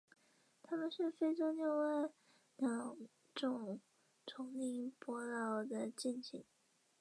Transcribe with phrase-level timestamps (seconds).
[0.63, 2.09] 它们是非洲另外
[2.57, 2.97] 两
[3.35, 3.79] 种
[4.25, 6.43] 丛林伯劳的近亲。